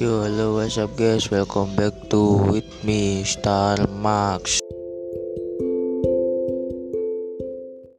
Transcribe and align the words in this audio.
Yo, 0.00 0.24
hello, 0.24 0.54
what's 0.56 0.78
up 0.78 0.96
guys? 0.96 1.28
Welcome 1.30 1.76
back 1.76 1.92
to 2.08 2.40
with 2.48 2.64
me 2.88 3.22
Star 3.22 3.76
Max. 3.86 4.56